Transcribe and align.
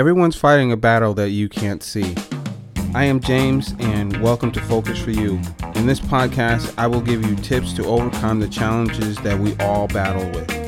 Everyone's 0.00 0.34
fighting 0.34 0.72
a 0.72 0.78
battle 0.78 1.12
that 1.12 1.28
you 1.28 1.50
can't 1.50 1.82
see. 1.82 2.16
I 2.94 3.04
am 3.04 3.20
James, 3.20 3.74
and 3.80 4.16
welcome 4.22 4.50
to 4.52 4.60
Focus 4.62 4.98
for 4.98 5.10
You. 5.10 5.38
In 5.74 5.84
this 5.84 6.00
podcast, 6.00 6.72
I 6.78 6.86
will 6.86 7.02
give 7.02 7.22
you 7.26 7.36
tips 7.36 7.74
to 7.74 7.84
overcome 7.84 8.40
the 8.40 8.48
challenges 8.48 9.18
that 9.18 9.38
we 9.38 9.54
all 9.56 9.88
battle 9.88 10.24
with. 10.30 10.59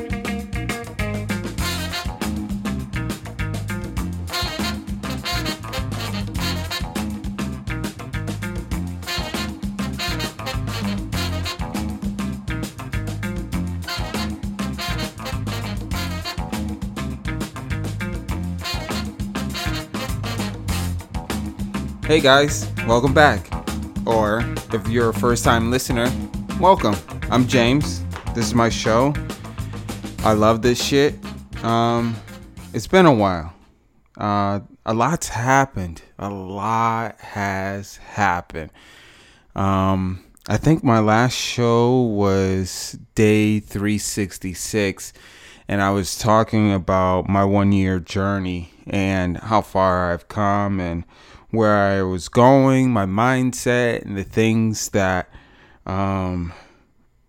Hey 22.05 22.19
guys, 22.19 22.69
welcome 22.85 23.13
back. 23.13 23.49
Or 24.05 24.43
if 24.73 24.89
you're 24.89 25.11
a 25.11 25.13
first 25.13 25.45
time 25.45 25.71
listener, 25.71 26.11
welcome. 26.59 26.95
I'm 27.31 27.47
James. 27.47 28.03
This 28.35 28.45
is 28.45 28.53
my 28.53 28.67
show. 28.67 29.13
I 30.19 30.33
love 30.33 30.61
this 30.61 30.83
shit. 30.83 31.15
Um, 31.63 32.13
it's 32.73 32.87
been 32.87 33.05
a 33.05 33.13
while. 33.13 33.53
Uh, 34.17 34.59
a 34.85 34.93
lot's 34.93 35.29
happened. 35.29 36.01
A 36.19 36.29
lot 36.29 37.21
has 37.21 37.95
happened. 37.95 38.71
Um, 39.55 40.25
I 40.49 40.57
think 40.57 40.83
my 40.83 40.99
last 40.99 41.37
show 41.37 42.01
was 42.01 42.97
day 43.15 43.61
366, 43.61 45.13
and 45.69 45.81
I 45.81 45.91
was 45.91 46.17
talking 46.17 46.73
about 46.73 47.29
my 47.29 47.45
one 47.45 47.71
year 47.71 48.01
journey 48.01 48.71
and 48.87 49.37
how 49.37 49.61
far 49.61 50.11
I've 50.11 50.27
come 50.27 50.81
and 50.81 51.05
where 51.53 51.75
I 51.75 52.01
was 52.01 52.29
going, 52.29 52.89
my 52.89 53.05
mindset, 53.05 54.01
and 54.01 54.17
the 54.17 54.23
things 54.23 54.89
that 54.89 55.29
um, 55.85 56.51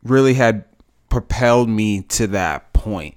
really 0.02 0.32
had 0.32 0.64
propelled 1.10 1.68
me 1.68 2.00
to 2.00 2.26
that 2.28 2.72
point. 2.72 3.16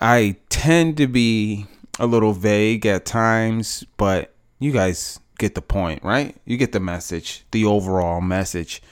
I 0.00 0.36
tend 0.48 0.96
to 0.96 1.06
be 1.06 1.66
a 1.98 2.06
little 2.06 2.32
vague 2.32 2.86
at 2.86 3.04
times, 3.04 3.84
but 3.98 4.34
you 4.58 4.72
guys 4.72 5.20
get 5.38 5.54
the 5.54 5.60
point, 5.60 6.02
right? 6.02 6.34
You 6.46 6.56
get 6.56 6.72
the 6.72 6.80
message, 6.80 7.44
the 7.50 7.66
overall 7.66 8.22
message. 8.22 8.82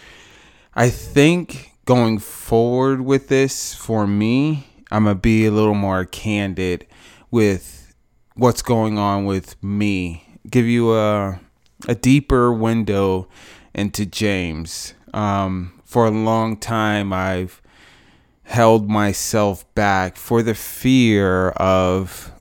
I 0.74 0.90
think 0.90 1.72
going 1.86 2.18
forward 2.18 3.00
with 3.00 3.28
this 3.28 3.74
for 3.74 4.06
me, 4.06 4.66
I'm 4.90 5.04
going 5.04 5.16
to 5.16 5.20
be 5.20 5.46
a 5.46 5.50
little 5.50 5.74
more 5.74 6.04
candid 6.04 6.86
with 7.30 7.94
what's 8.34 8.60
going 8.60 8.98
on 8.98 9.24
with 9.24 9.60
me 9.62 10.26
give 10.50 10.66
you 10.66 10.94
a 10.94 11.40
a 11.88 11.94
deeper 11.94 12.52
window 12.52 13.28
into 13.74 14.04
James. 14.04 14.94
Um, 15.14 15.80
for 15.84 16.06
a 16.06 16.10
long 16.10 16.56
time, 16.56 17.12
I've 17.12 17.62
held 18.42 18.90
myself 18.90 19.72
back 19.74 20.16
for 20.16 20.42
the 20.42 20.54
fear 20.54 21.50
of 21.50 22.32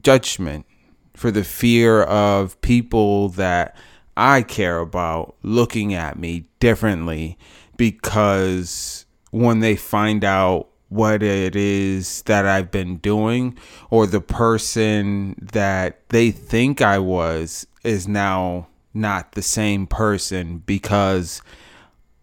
judgment, 0.00 0.66
for 1.14 1.30
the 1.30 1.44
fear 1.44 2.02
of 2.02 2.60
people 2.60 3.30
that 3.30 3.76
I 4.16 4.42
care 4.42 4.80
about 4.80 5.36
looking 5.42 5.94
at 5.94 6.18
me 6.18 6.46
differently 6.60 7.38
because 7.76 9.06
when 9.30 9.60
they 9.60 9.76
find 9.76 10.24
out 10.24 10.68
what 10.92 11.22
it 11.22 11.56
is 11.56 12.22
that 12.22 12.46
I've 12.46 12.70
been 12.70 12.96
doing 12.96 13.56
or 13.90 14.06
the 14.06 14.20
person 14.20 15.34
that 15.52 16.08
they 16.10 16.30
think 16.30 16.82
I 16.82 16.98
was 16.98 17.66
is 17.82 18.06
now 18.06 18.68
not 18.94 19.32
the 19.32 19.42
same 19.42 19.86
person 19.86 20.58
because 20.58 21.42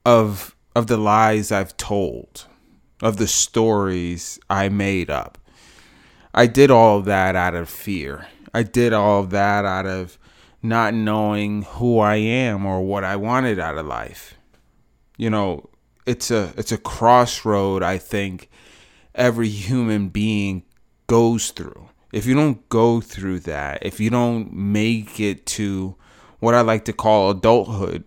of 0.05 0.55
of 0.75 0.87
the 0.87 0.97
lies 0.97 1.51
I've 1.51 1.75
told, 1.77 2.45
of 3.01 3.17
the 3.17 3.27
stories 3.27 4.39
I 4.49 4.69
made 4.69 5.09
up. 5.09 5.37
I 6.33 6.45
did 6.45 6.69
all 6.69 6.99
of 6.99 7.05
that 7.05 7.35
out 7.35 7.55
of 7.55 7.69
fear. 7.69 8.27
I 8.53 8.63
did 8.63 8.93
all 8.93 9.21
of 9.21 9.31
that 9.31 9.65
out 9.65 9.87
of 9.87 10.19
not 10.61 10.93
knowing 10.93 11.63
who 11.63 11.99
I 11.99 12.15
am 12.15 12.65
or 12.65 12.81
what 12.81 13.03
I 13.03 13.15
wanted 13.15 13.59
out 13.59 13.77
of 13.77 13.85
life. 13.85 14.35
You 15.17 15.29
know, 15.29 15.69
it's 16.05 16.31
a 16.31 16.53
it's 16.57 16.71
a 16.71 16.77
crossroad 16.77 17.83
I 17.83 17.97
think 17.97 18.49
every 19.19 19.49
human 19.49 20.07
being 20.07 20.63
goes 21.07 21.51
through. 21.51 21.89
If 22.11 22.25
you 22.25 22.33
don't 22.33 22.67
go 22.69 23.01
through 23.01 23.41
that, 23.41 23.85
if 23.85 23.99
you 23.99 24.09
don't 24.09 24.51
make 24.51 25.19
it 25.19 25.45
to 25.47 25.95
what 26.39 26.55
I 26.55 26.61
like 26.61 26.85
to 26.85 26.93
call 26.93 27.29
adulthood, 27.29 28.03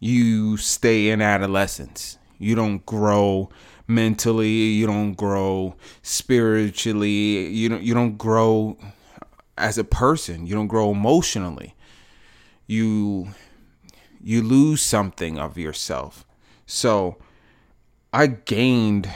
you 0.00 0.56
stay 0.56 1.10
in 1.10 1.22
adolescence. 1.22 2.18
You 2.38 2.54
don't 2.54 2.84
grow 2.84 3.50
mentally, 3.86 4.48
you 4.48 4.86
don't 4.86 5.14
grow 5.14 5.76
spiritually, 6.02 7.46
you 7.48 7.68
don't 7.68 7.82
you 7.82 7.94
don't 7.94 8.16
grow 8.16 8.76
as 9.56 9.78
a 9.78 9.84
person, 9.84 10.46
you 10.46 10.54
don't 10.54 10.66
grow 10.66 10.90
emotionally. 10.90 11.74
You 12.66 13.28
you 14.20 14.42
lose 14.42 14.82
something 14.82 15.38
of 15.38 15.56
yourself. 15.56 16.26
So 16.66 17.16
I 18.12 18.26
gained 18.26 19.08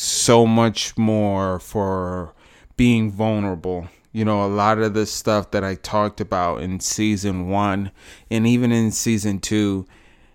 so 0.00 0.46
much 0.46 0.96
more 0.96 1.58
for 1.58 2.32
being 2.76 3.10
vulnerable. 3.10 3.88
You 4.12 4.24
know, 4.24 4.44
a 4.44 4.46
lot 4.46 4.78
of 4.78 4.94
the 4.94 5.04
stuff 5.06 5.50
that 5.50 5.64
I 5.64 5.74
talked 5.74 6.20
about 6.20 6.62
in 6.62 6.78
season 6.78 7.48
one 7.48 7.90
and 8.30 8.46
even 8.46 8.70
in 8.70 8.92
season 8.92 9.40
two 9.40 9.88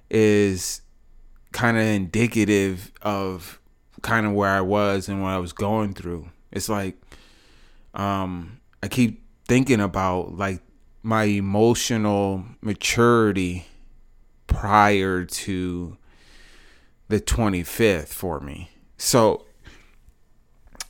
is 0.09 0.81
kind 1.53 1.77
of 1.77 1.83
indicative 1.83 2.91
of 3.01 3.61
kind 4.01 4.25
of 4.25 4.33
where 4.33 4.49
I 4.49 4.59
was 4.59 5.07
and 5.07 5.23
what 5.23 5.29
I 5.29 5.37
was 5.37 5.53
going 5.53 5.93
through. 5.93 6.29
It's 6.51 6.67
like 6.67 6.97
um 7.93 8.59
I 8.83 8.89
keep 8.89 9.23
thinking 9.47 9.79
about 9.79 10.35
like 10.35 10.59
my 11.03 11.23
emotional 11.23 12.43
maturity 12.59 13.65
prior 14.45 15.23
to 15.23 15.97
the 17.07 17.21
25th 17.21 18.09
for 18.09 18.41
me. 18.41 18.69
So, 18.97 19.45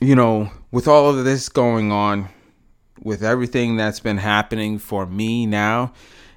you 0.04 0.14
know, 0.14 0.50
with 0.70 0.86
all 0.86 1.08
of 1.08 1.24
this 1.24 1.48
going 1.48 1.90
on, 1.90 2.28
with 3.02 3.22
everything 3.22 3.76
that's 3.76 4.00
been 4.00 4.18
happening 4.18 4.78
for 4.78 5.06
me 5.06 5.46
now, 5.46 5.92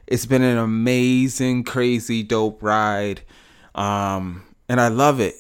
it's 0.08 0.26
been 0.26 0.42
an 0.42 0.58
amazing, 0.58 1.66
crazy, 1.66 2.24
dope 2.24 2.64
ride. 2.64 3.22
Um, 3.76 4.46
and 4.70 4.80
I 4.80 4.88
love 4.88 5.20
it. 5.20 5.36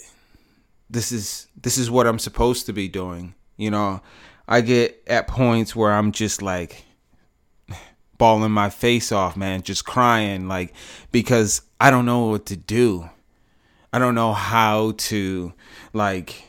This 0.90 1.12
is 1.12 1.48
this 1.56 1.78
is 1.78 1.90
what 1.90 2.06
I'm 2.06 2.20
supposed 2.20 2.66
to 2.66 2.74
be 2.74 2.90
doing. 2.90 3.34
You 3.56 3.72
know, 3.72 4.02
I 4.48 4.60
get 4.62 5.02
at 5.08 5.28
points 5.28 5.74
where 5.74 5.94
I'm 5.94 6.12
just 6.12 6.42
like 6.42 6.84
bawling 8.18 8.52
my 8.52 8.70
face 8.70 9.12
off, 9.14 9.38
man, 9.38 9.62
just 9.62 9.86
crying 9.86 10.50
like 10.50 10.74
because 11.14 11.62
I 11.80 11.92
don't 11.92 12.06
know 12.06 12.26
what 12.26 12.46
to 12.48 12.58
do. 12.58 13.10
I 13.94 14.00
don't 14.00 14.16
know 14.16 14.34
how 14.34 14.94
to 14.98 15.54
like 15.94 16.48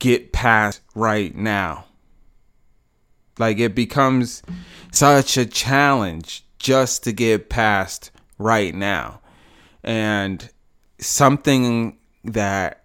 get 0.00 0.32
past 0.32 0.80
right 0.96 1.34
now. 1.34 1.84
Like 3.38 3.58
it 3.58 3.74
becomes 3.74 4.42
such 4.92 5.36
a 5.36 5.46
challenge 5.46 6.44
just 6.58 7.04
to 7.04 7.12
get 7.12 7.48
past 7.48 8.10
right 8.38 8.74
now. 8.74 9.20
And 9.84 10.50
something 10.98 11.96
that 12.24 12.84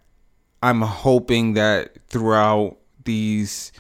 I'm 0.62 0.82
hoping 0.82 1.54
that 1.54 1.98
throughout 2.08 2.78
these 3.04 3.72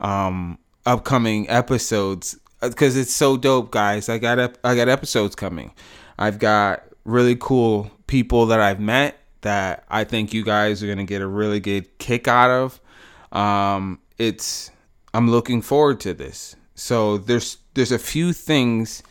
um 0.00 0.58
upcoming 0.84 1.48
episodes 1.48 2.38
because 2.60 2.96
it's 2.96 3.14
so 3.14 3.36
dope 3.36 3.70
guys 3.70 4.08
i 4.08 4.18
got 4.18 4.38
i 4.64 4.74
got 4.74 4.88
episodes 4.88 5.34
coming 5.34 5.72
i've 6.18 6.38
got 6.38 6.82
really 7.04 7.36
cool 7.36 7.90
people 8.06 8.46
that 8.46 8.60
I've 8.60 8.80
met 8.80 9.18
that 9.44 9.84
I 9.88 10.04
think 10.04 10.34
you 10.34 10.42
guys 10.42 10.82
are 10.82 10.88
gonna 10.88 11.04
get 11.04 11.22
a 11.22 11.26
really 11.26 11.60
good 11.60 11.98
kick 11.98 12.26
out 12.26 12.50
of. 12.50 12.80
Um, 13.30 14.00
it's 14.18 14.70
I'm 15.12 15.30
looking 15.30 15.62
forward 15.62 16.00
to 16.00 16.12
this. 16.12 16.56
So 16.74 17.18
there's 17.18 17.58
there's 17.74 17.92
a 17.92 17.98
few 17.98 18.32
things 18.32 19.02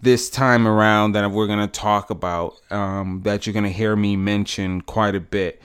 this 0.00 0.30
time 0.30 0.66
around 0.66 1.12
that 1.12 1.30
we're 1.30 1.46
gonna 1.46 1.68
talk 1.68 2.10
about 2.10 2.54
um, 2.70 3.20
that 3.24 3.46
you're 3.46 3.54
gonna 3.54 3.68
hear 3.68 3.94
me 3.96 4.16
mention 4.16 4.80
quite 4.80 5.14
a 5.14 5.20
bit. 5.20 5.60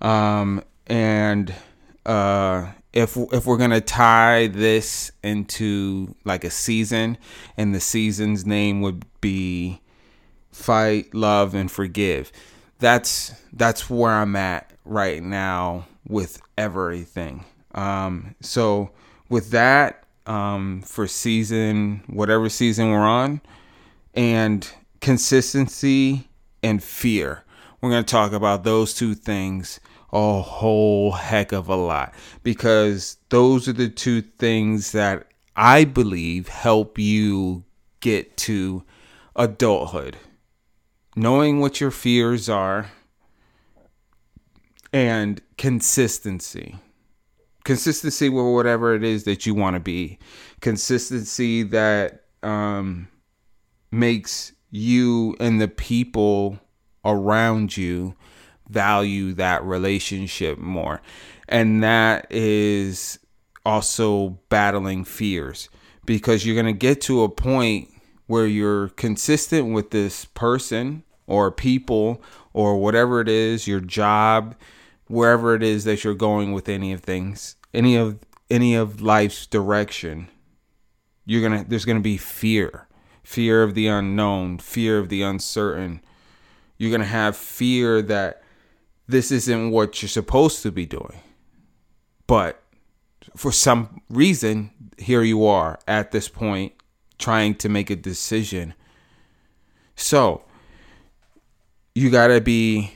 Um, 0.00 0.62
and 0.86 1.54
uh, 2.04 2.72
if 2.92 3.16
if 3.16 3.46
we're 3.46 3.56
gonna 3.56 3.80
tie 3.80 4.48
this 4.48 5.12
into 5.22 6.14
like 6.24 6.42
a 6.42 6.50
season, 6.50 7.18
and 7.56 7.74
the 7.74 7.80
season's 7.80 8.44
name 8.44 8.80
would 8.80 9.04
be 9.20 9.80
fight, 10.50 11.14
love, 11.14 11.54
and 11.54 11.70
forgive. 11.70 12.32
That's 12.84 13.32
that's 13.54 13.88
where 13.88 14.10
I'm 14.12 14.36
at 14.36 14.70
right 14.84 15.22
now 15.22 15.86
with 16.06 16.42
everything. 16.58 17.46
Um, 17.74 18.34
so 18.42 18.90
with 19.30 19.52
that, 19.52 20.04
um, 20.26 20.82
for 20.82 21.06
season, 21.06 22.02
whatever 22.08 22.50
season 22.50 22.90
we're 22.90 22.98
on, 22.98 23.40
and 24.12 24.68
consistency 25.00 26.28
and 26.62 26.84
fear. 26.84 27.44
We're 27.80 27.88
to 27.88 28.02
talk 28.02 28.32
about 28.32 28.64
those 28.64 28.92
two 28.92 29.14
things 29.14 29.80
a 30.12 30.42
whole 30.42 31.12
heck 31.12 31.52
of 31.52 31.70
a 31.70 31.76
lot 31.76 32.12
because 32.42 33.16
those 33.30 33.66
are 33.66 33.72
the 33.72 33.88
two 33.88 34.20
things 34.20 34.92
that 34.92 35.28
I 35.56 35.84
believe 35.84 36.48
help 36.48 36.98
you 36.98 37.64
get 38.00 38.36
to 38.36 38.84
adulthood. 39.34 40.18
Knowing 41.16 41.60
what 41.60 41.80
your 41.80 41.90
fears 41.90 42.48
are 42.48 42.90
and 44.92 45.40
consistency. 45.56 46.76
Consistency 47.64 48.28
with 48.28 48.44
whatever 48.46 48.94
it 48.94 49.02
is 49.02 49.24
that 49.24 49.46
you 49.46 49.54
want 49.54 49.74
to 49.74 49.80
be. 49.80 50.18
Consistency 50.60 51.62
that 51.62 52.24
um, 52.42 53.08
makes 53.90 54.52
you 54.70 55.36
and 55.40 55.60
the 55.60 55.68
people 55.68 56.58
around 57.04 57.76
you 57.76 58.14
value 58.68 59.32
that 59.34 59.64
relationship 59.64 60.58
more. 60.58 61.00
And 61.48 61.82
that 61.82 62.26
is 62.30 63.18
also 63.64 64.38
battling 64.48 65.04
fears 65.04 65.68
because 66.04 66.44
you're 66.44 66.60
going 66.60 66.66
to 66.66 66.78
get 66.78 67.00
to 67.02 67.22
a 67.22 67.28
point 67.28 67.88
where 68.26 68.46
you're 68.46 68.88
consistent 68.90 69.72
with 69.72 69.90
this 69.90 70.24
person 70.24 71.02
or 71.26 71.50
people 71.50 72.22
or 72.52 72.78
whatever 72.78 73.20
it 73.20 73.28
is, 73.28 73.66
your 73.66 73.80
job, 73.80 74.54
wherever 75.08 75.54
it 75.54 75.62
is 75.62 75.84
that 75.84 76.04
you're 76.04 76.14
going 76.14 76.52
with 76.52 76.68
any 76.68 76.92
of 76.92 77.00
things, 77.00 77.56
any 77.72 77.96
of 77.96 78.18
any 78.50 78.74
of 78.74 79.00
life's 79.00 79.46
direction. 79.46 80.28
You're 81.26 81.48
to 81.48 81.68
there's 81.68 81.84
to 81.98 82.02
be 82.02 82.16
fear. 82.16 82.88
Fear 83.22 83.62
of 83.62 83.74
the 83.74 83.86
unknown, 83.86 84.58
fear 84.58 84.98
of 84.98 85.08
the 85.08 85.22
uncertain. 85.22 86.02
You're 86.76 86.90
to 87.00 87.06
have 87.06 87.36
fear 87.36 88.02
that 88.02 88.42
this 89.06 89.30
isn't 89.30 89.70
what 89.70 90.02
you're 90.02 90.08
supposed 90.10 90.62
to 90.62 90.70
be 90.70 90.84
doing. 90.84 91.20
But 92.26 92.62
for 93.36 93.50
some 93.50 94.02
reason, 94.10 94.70
here 94.98 95.22
you 95.22 95.46
are 95.46 95.78
at 95.88 96.10
this 96.10 96.28
point 96.28 96.74
trying 97.18 97.54
to 97.56 97.68
make 97.68 97.90
a 97.90 97.96
decision. 97.96 98.74
So, 99.96 100.44
you 101.94 102.10
got 102.10 102.28
to 102.28 102.40
be 102.40 102.94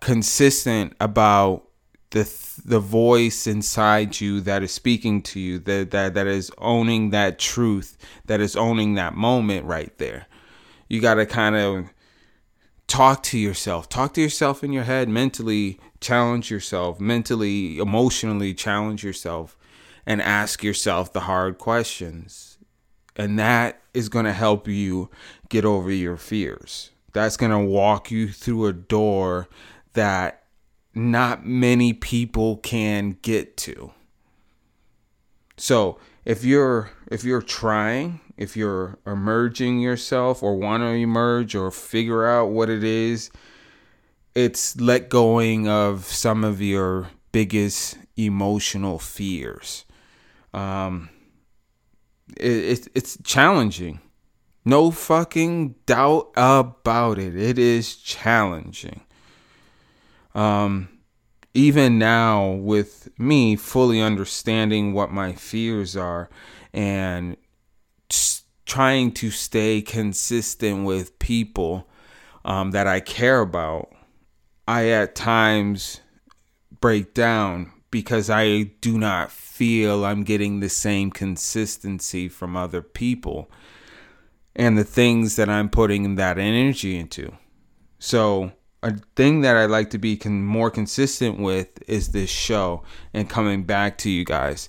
consistent 0.00 0.94
about 1.00 1.68
the 2.10 2.30
the 2.64 2.78
voice 2.78 3.46
inside 3.46 4.20
you 4.20 4.40
that 4.40 4.62
is 4.62 4.72
speaking 4.72 5.20
to 5.20 5.40
you 5.40 5.58
that 5.58 5.90
that 5.90 6.14
that 6.14 6.26
is 6.26 6.50
owning 6.58 7.10
that 7.10 7.38
truth 7.38 7.96
that 8.26 8.40
is 8.40 8.54
owning 8.54 8.94
that 8.94 9.14
moment 9.14 9.64
right 9.66 9.96
there. 9.98 10.26
You 10.88 11.00
got 11.00 11.14
to 11.14 11.26
kind 11.26 11.56
of 11.56 11.86
talk 12.86 13.22
to 13.24 13.38
yourself. 13.38 13.88
Talk 13.88 14.14
to 14.14 14.20
yourself 14.20 14.62
in 14.62 14.72
your 14.72 14.84
head 14.84 15.08
mentally 15.08 15.80
challenge 16.00 16.50
yourself 16.50 17.00
mentally 17.00 17.78
emotionally 17.78 18.52
challenge 18.52 19.02
yourself 19.02 19.56
and 20.04 20.20
ask 20.20 20.62
yourself 20.62 21.10
the 21.14 21.20
hard 21.20 21.56
questions 21.56 22.53
and 23.16 23.38
that 23.38 23.80
is 23.92 24.08
going 24.08 24.24
to 24.24 24.32
help 24.32 24.68
you 24.68 25.08
get 25.48 25.64
over 25.64 25.90
your 25.90 26.16
fears 26.16 26.90
that's 27.12 27.36
going 27.36 27.52
to 27.52 27.58
walk 27.58 28.10
you 28.10 28.28
through 28.30 28.66
a 28.66 28.72
door 28.72 29.48
that 29.92 30.44
not 30.94 31.44
many 31.44 31.92
people 31.92 32.56
can 32.58 33.16
get 33.22 33.56
to 33.56 33.92
so 35.56 35.98
if 36.24 36.44
you're 36.44 36.90
if 37.10 37.24
you're 37.24 37.42
trying 37.42 38.20
if 38.36 38.56
you're 38.56 38.98
emerging 39.06 39.80
yourself 39.80 40.42
or 40.42 40.56
want 40.56 40.82
to 40.82 40.88
emerge 40.88 41.54
or 41.54 41.70
figure 41.70 42.26
out 42.26 42.46
what 42.46 42.68
it 42.68 42.82
is, 42.82 43.30
it's 44.34 44.78
let 44.80 45.08
going 45.08 45.68
of 45.68 46.04
some 46.04 46.42
of 46.42 46.60
your 46.60 47.10
biggest 47.32 47.96
emotional 48.16 48.98
fears. 48.98 49.84
Um, 50.52 51.10
it, 52.36 52.52
it, 52.52 52.88
it's 52.94 53.18
challenging. 53.22 54.00
No 54.64 54.90
fucking 54.90 55.74
doubt 55.86 56.30
about 56.36 57.18
it. 57.18 57.36
It 57.36 57.58
is 57.58 57.96
challenging. 57.96 59.02
Um, 60.34 60.88
even 61.52 61.98
now, 61.98 62.50
with 62.52 63.08
me 63.18 63.56
fully 63.56 64.00
understanding 64.00 64.92
what 64.92 65.12
my 65.12 65.32
fears 65.32 65.96
are 65.96 66.28
and 66.72 67.36
trying 68.66 69.12
to 69.12 69.30
stay 69.30 69.82
consistent 69.82 70.84
with 70.84 71.18
people 71.18 71.88
um, 72.44 72.72
that 72.72 72.86
I 72.86 73.00
care 73.00 73.40
about, 73.40 73.92
I 74.66 74.88
at 74.88 75.14
times 75.14 76.00
break 76.80 77.14
down 77.14 77.70
because 77.90 78.28
I 78.30 78.62
do 78.80 78.98
not 78.98 79.30
feel 79.54 80.04
I'm 80.04 80.24
getting 80.24 80.58
the 80.58 80.68
same 80.68 81.12
consistency 81.12 82.28
from 82.28 82.56
other 82.56 82.82
people 82.82 83.48
and 84.56 84.76
the 84.76 84.82
things 84.82 85.36
that 85.36 85.48
I'm 85.48 85.68
putting 85.68 86.16
that 86.16 86.38
energy 86.38 86.98
into. 86.98 87.32
So, 88.00 88.50
a 88.82 88.96
thing 89.14 89.42
that 89.42 89.56
I 89.56 89.66
like 89.66 89.90
to 89.90 89.98
be 89.98 90.16
con- 90.16 90.44
more 90.44 90.70
consistent 90.70 91.38
with 91.38 91.68
is 91.88 92.08
this 92.08 92.30
show 92.30 92.82
and 93.14 93.30
coming 93.30 93.62
back 93.62 93.96
to 93.98 94.10
you 94.10 94.24
guys 94.24 94.68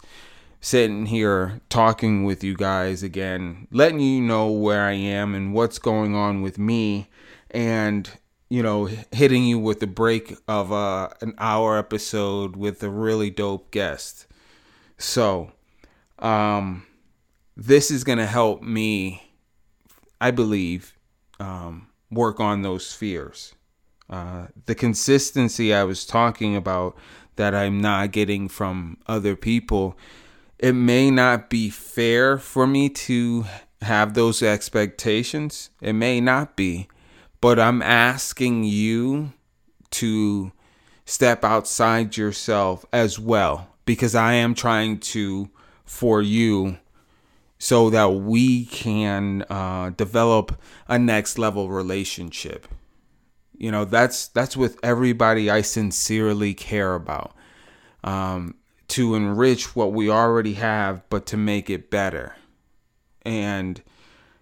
sitting 0.62 1.08
here 1.08 1.62
talking 1.70 2.24
with 2.24 2.44
you 2.44 2.56
guys 2.56 3.04
again, 3.04 3.68
letting 3.72 4.00
you 4.00 4.22
know 4.22 4.52
where 4.52 4.84
I 4.84 4.94
am 4.94 5.36
and 5.36 5.54
what's 5.54 5.80
going 5.80 6.16
on 6.16 6.42
with 6.42 6.58
me, 6.58 7.10
and 7.52 8.10
you 8.50 8.62
know, 8.62 8.90
hitting 9.12 9.46
you 9.46 9.58
with 9.58 9.80
the 9.80 9.88
break 9.88 10.36
of 10.48 10.72
uh, 10.72 11.10
an 11.22 11.34
hour 11.40 11.78
episode 11.78 12.56
with 12.56 12.84
a 12.84 12.90
really 12.90 13.32
dope 13.32 13.72
guest. 13.72 14.28
So, 14.98 15.52
um, 16.20 16.86
this 17.58 17.92
is 17.92 18.04
gonna 18.04 18.26
help 18.26 18.62
me, 18.62 19.24
I 20.20 20.32
believe, 20.32 20.98
um, 21.40 21.88
work 22.12 22.40
on 22.40 22.62
those 22.62 22.94
fears. 22.94 23.54
Uh, 24.10 24.48
the 24.66 24.76
consistency 24.76 25.74
I 25.74 25.84
was 25.84 26.06
talking 26.06 26.56
about 26.56 26.96
that 27.36 27.56
I'm 27.56 27.82
not 27.82 28.12
getting 28.12 28.48
from 28.48 28.98
other 29.08 29.36
people 29.36 29.98
it 30.60 30.74
may 30.74 31.12
not 31.12 31.50
be 31.50 31.70
fair 31.70 32.38
for 32.38 32.66
me 32.66 32.90
to 32.90 33.46
have 33.82 34.14
those 34.14 34.42
expectations. 34.42 35.70
It 35.82 35.94
may 35.94 36.22
not 36.22 36.56
be, 36.56 36.88
but 37.42 37.60
I'm 37.60 37.82
asking 37.82 38.64
you 38.64 39.34
to 39.92 40.52
step 41.06 41.44
outside 41.44 42.18
yourself 42.18 42.86
as 42.92 43.20
well 43.20 43.75
because 43.86 44.16
I 44.16 44.34
am 44.34 44.56
trying 44.56 45.00
to 45.00 45.50
for 45.84 46.22
you 46.22 46.78
so 47.58 47.90
that 47.90 48.10
we 48.10 48.66
can 48.66 49.44
uh, 49.50 49.92
develop 49.92 50.60
a 50.88 51.00
next 51.00 51.38
level 51.38 51.70
relationship. 51.70 52.68
You 53.58 53.72
know, 53.72 53.86
that's 53.86 54.28
that's 54.28 54.58
with 54.58 54.78
everybody 54.84 55.50
I 55.50 55.62
sincerely 55.62 56.54
care 56.54 56.96
about. 56.96 57.34
Um, 58.04 58.56
to 58.88 59.16
enrich 59.16 59.76
what 59.76 59.94
we 59.94 60.10
already 60.10 60.54
have, 60.54 61.02
but 61.10 61.26
to 61.28 61.38
make 61.38 61.70
it 61.70 61.90
better. 61.90 62.36
And 63.24 63.82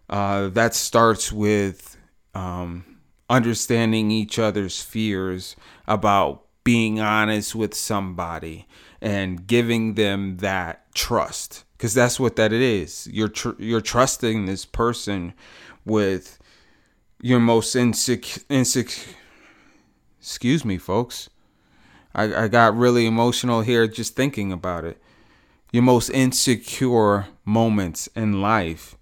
uh, 0.10 0.50
that 0.50 0.76
starts 0.76 1.32
with 1.32 1.98
um, 2.36 2.84
understanding 3.30 4.12
each 4.12 4.38
other's 4.38 4.82
fears 4.82 5.56
about 5.88 6.43
being 6.64 7.00
honest 7.00 7.56
with 7.56 7.74
somebody 7.74 8.68
and 9.02 9.46
giving 9.48 9.96
them 9.96 10.38
that 10.38 10.94
trust. 10.94 11.66
Because 11.78 11.94
that's 11.94 12.20
what 12.20 12.38
that 12.38 12.54
it 12.54 12.62
is. 12.62 13.08
You're 13.12 13.28
tr- 13.28 13.60
you're 13.60 13.82
trusting 13.82 14.46
this 14.46 14.66
person 14.66 15.34
with 15.86 16.40
your 17.22 17.40
most 17.40 17.76
insecure 17.76 18.44
insecure 18.50 19.14
excuse 20.20 20.64
me 20.64 20.78
folks. 20.78 21.30
I, 22.16 22.44
I 22.44 22.48
got 22.48 22.78
really 22.78 23.06
emotional 23.06 23.62
here 23.62 23.88
just 23.88 24.16
thinking 24.16 24.54
about 24.54 24.86
it. 24.86 25.02
Your 25.74 25.84
most 25.84 26.10
insecure 26.10 27.28
moments 27.44 28.08
in 28.16 28.42
life, 28.42 28.96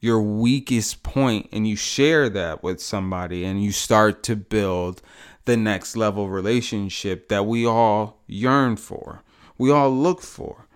your 0.00 0.20
weakest 0.20 1.02
point, 1.02 1.48
and 1.52 1.66
you 1.66 1.76
share 1.76 2.28
that 2.28 2.62
with 2.62 2.82
somebody, 2.82 3.44
and 3.44 3.62
you 3.62 3.72
start 3.72 4.22
to 4.24 4.36
build 4.36 5.00
the 5.44 5.56
next 5.56 5.96
level 5.96 6.28
relationship 6.28 7.28
that 7.28 7.46
we 7.46 7.66
all 7.66 8.22
yearn 8.26 8.76
for, 8.76 9.22
we 9.58 9.70
all 9.70 9.90
look 9.90 10.22
for. 10.22 10.66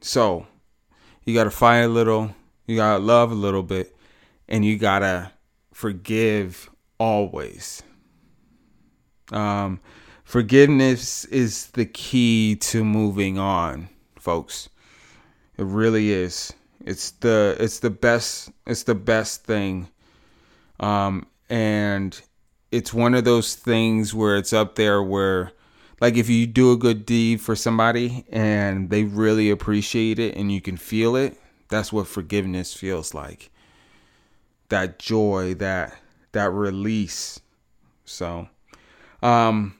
So, 0.00 0.46
you 1.24 1.34
got 1.34 1.44
to 1.44 1.50
fight 1.50 1.78
a 1.78 1.88
little, 1.88 2.34
you 2.66 2.76
got 2.76 2.98
to 2.98 3.04
love 3.04 3.32
a 3.32 3.34
little 3.34 3.62
bit, 3.62 3.96
and 4.48 4.64
you 4.64 4.78
got 4.78 5.00
to 5.00 5.32
forgive 5.72 6.70
always. 6.98 7.82
Um, 9.32 9.80
forgiveness 10.24 11.24
is 11.26 11.68
the 11.68 11.86
key 11.86 12.56
to 12.56 12.84
moving 12.84 13.38
on, 13.38 13.88
folks. 14.18 14.68
It 15.56 15.64
really 15.64 16.10
is. 16.10 16.52
It's 16.84 17.10
the 17.10 17.56
it's 17.58 17.80
the 17.80 17.90
best 17.90 18.50
it's 18.66 18.84
the 18.84 18.94
best 18.94 19.44
thing. 19.44 19.88
Um 20.78 21.26
and 21.48 22.20
it's 22.70 22.92
one 22.92 23.14
of 23.14 23.24
those 23.24 23.54
things 23.54 24.14
where 24.14 24.36
it's 24.36 24.52
up 24.52 24.74
there 24.74 25.02
where 25.02 25.52
like 26.00 26.16
if 26.16 26.28
you 26.28 26.46
do 26.46 26.72
a 26.72 26.76
good 26.76 27.06
deed 27.06 27.40
for 27.40 27.56
somebody 27.56 28.24
and 28.30 28.90
they 28.90 29.04
really 29.04 29.50
appreciate 29.50 30.18
it 30.18 30.36
and 30.36 30.52
you 30.52 30.60
can 30.60 30.76
feel 30.76 31.16
it, 31.16 31.38
that's 31.68 31.92
what 31.92 32.06
forgiveness 32.06 32.74
feels 32.74 33.14
like. 33.14 33.50
That 34.68 34.98
joy, 34.98 35.54
that 35.54 35.96
that 36.32 36.50
release. 36.50 37.40
So 38.04 38.48
um 39.22 39.74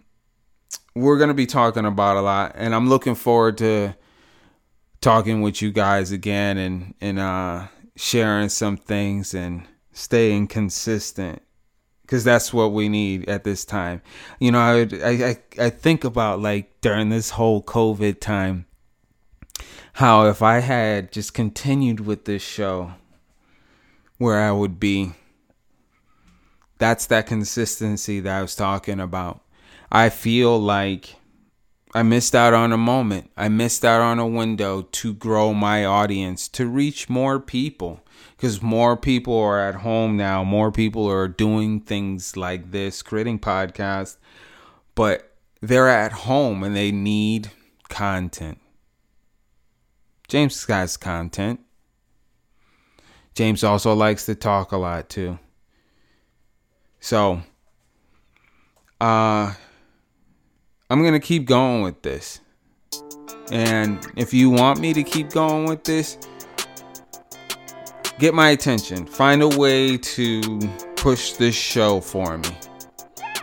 we're 0.95 1.19
going 1.19 1.29
to 1.29 1.35
be 1.35 1.45
talking 1.45 1.85
about 1.85 2.17
a 2.17 2.23
lot 2.23 2.53
and 2.55 2.75
I'm 2.75 2.89
looking 2.89 3.15
forward 3.15 3.59
to 3.59 3.95
talking 5.03 5.43
with 5.43 5.61
you 5.61 5.71
guys 5.71 6.11
again 6.13 6.57
and 6.57 6.95
and 7.01 7.19
uh 7.19 7.67
sharing 7.97 8.49
some 8.49 8.77
things 8.77 9.35
and 9.35 9.67
staying 9.93 10.47
consistent 10.47 11.43
because 12.07 12.23
that's 12.23 12.53
what 12.53 12.73
we 12.73 12.89
need 12.89 13.29
at 13.29 13.43
this 13.45 13.65
time. 13.65 14.01
You 14.39 14.53
know, 14.53 14.61
I, 14.61 14.89
I 15.05 15.39
I 15.59 15.71
think 15.71 16.05
about 16.05 16.41
like 16.41 16.81
during 16.81 17.09
this 17.09 17.31
whole 17.31 17.63
COVID 17.63 18.21
time, 18.21 18.67
how 19.95 20.27
if 20.27 20.41
I 20.41 20.61
had 20.61 21.11
just 21.11 21.35
continued 21.35 22.01
with 22.01 22.25
this 22.25 22.43
show, 22.43 22.93
where 24.19 24.41
I 24.41 24.53
would 24.53 24.79
be. 24.79 25.13
That's 26.79 27.07
that 27.07 27.27
consistency 27.27 28.21
that 28.21 28.39
I 28.39 28.43
was 28.43 28.55
talking 28.55 29.01
about. 29.01 29.41
I 29.91 30.11
feel 30.11 30.59
like 30.59 31.17
I 31.95 32.03
missed 32.03 32.35
out 32.35 32.53
on 32.53 32.73
a 32.73 32.77
moment. 32.77 33.31
I 33.37 33.49
missed 33.49 33.85
out 33.85 34.03
on 34.03 34.19
a 34.19 34.27
window 34.27 34.83
to 34.83 35.15
grow 35.15 35.55
my 35.55 35.85
audience, 35.85 36.49
to 36.49 36.67
reach 36.67 37.09
more 37.09 37.41
people. 37.41 38.01
Because 38.37 38.63
more 38.63 38.97
people 38.97 39.39
are 39.39 39.61
at 39.61 39.77
home 39.77 40.17
now. 40.17 40.45
More 40.45 40.71
people 40.71 41.11
are 41.11 41.29
doing 41.29 41.81
things 41.81 42.37
like 42.37 42.71
this, 42.71 43.03
creating 43.03 43.41
podcasts. 43.41 44.17
But 44.95 45.33
they're 45.61 45.89
at 45.89 46.13
home 46.13 46.63
and 46.63 46.77
they 46.77 46.93
need 46.93 47.51
content. 47.89 48.59
James 50.29 50.65
has 50.67 50.97
content. 50.97 51.61
James 53.35 53.63
also 53.63 53.95
likes 53.95 54.27
to 54.27 54.35
talk 54.35 54.73
a 54.73 54.77
lot 54.77 55.09
too. 55.09 55.39
So, 57.01 57.43
uh, 59.01 59.53
I'm 60.89 61.03
going 61.03 61.13
to 61.13 61.21
keep 61.21 61.47
going 61.47 61.83
with 61.83 62.03
this. 62.03 62.41
And 63.53 64.05
if 64.17 64.33
you 64.33 64.51
want 64.51 64.81
me 64.81 64.93
to 64.93 65.03
keep 65.03 65.31
going 65.31 65.67
with 65.67 65.85
this, 65.85 66.19
get 68.19 68.35
my 68.35 68.51
attention. 68.51 69.07
Find 69.07 69.43
a 69.43 69.49
way 69.49 69.99
to 69.99 70.59
push 70.97 71.33
this 71.33 71.55
show 71.55 72.01
for 72.01 72.39
me. 72.39 72.49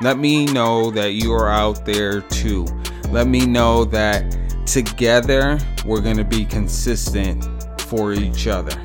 Let 0.01 0.17
me 0.17 0.45
know 0.45 0.89
that 0.91 1.13
you 1.13 1.31
are 1.33 1.49
out 1.49 1.85
there 1.85 2.21
too. 2.21 2.65
Let 3.09 3.27
me 3.27 3.45
know 3.45 3.85
that 3.85 4.35
together 4.65 5.59
we're 5.85 6.01
going 6.01 6.17
to 6.17 6.23
be 6.23 6.45
consistent 6.45 7.45
for 7.81 8.13
each 8.13 8.47
other. 8.47 8.77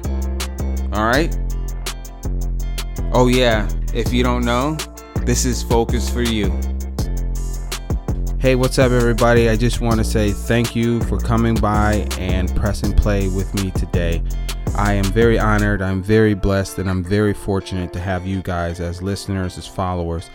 All 0.93 1.07
right? 1.07 1.37
Oh, 3.13 3.29
yeah. 3.29 3.69
If 3.95 4.13
you 4.13 4.23
don't 4.23 4.45
know, 4.45 4.77
this 5.23 5.47
is 5.47 5.63
Focus 5.63 6.11
for 6.11 6.23
You. 6.23 6.53
Hey, 8.39 8.55
what's 8.55 8.79
up, 8.79 8.93
everybody? 8.93 9.49
I 9.49 9.57
just 9.57 9.81
want 9.81 9.97
to 9.97 10.05
say 10.05 10.31
thank 10.31 10.77
you 10.77 11.01
for 11.05 11.19
coming 11.19 11.55
by 11.55 12.07
and 12.19 12.55
pressing 12.55 12.93
play 12.93 13.29
with 13.29 13.53
me 13.55 13.71
today. 13.73 14.23
I 14.79 14.93
am 14.93 15.07
very 15.07 15.41
honored, 15.41 15.83
I'm 15.83 16.05
very 16.05 16.35
blessed, 16.35 16.79
and 16.79 16.89
I'm 16.89 17.03
very 17.03 17.35
fortunate 17.35 17.93
to 17.95 17.99
have 17.99 18.25
you 18.25 18.43
guys 18.43 18.79
as 18.79 19.03
listeners, 19.03 19.59
as 19.59 19.67
followers. 19.67 20.31